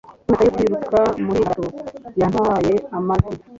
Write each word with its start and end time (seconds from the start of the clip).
Imyaka 0.29 0.43
yo 0.45 0.49
kwiruka 0.55 0.99
muri 1.23 1.23
marato 1.41 1.65
yantwaye 2.19 2.73
amavi. 2.97 3.33